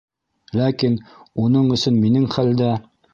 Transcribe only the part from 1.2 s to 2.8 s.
уның өсөн минең хәлдә...